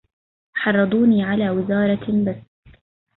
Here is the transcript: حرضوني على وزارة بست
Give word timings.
حرضوني 0.55 1.23
على 1.23 1.49
وزارة 1.49 2.23
بست 2.25 2.75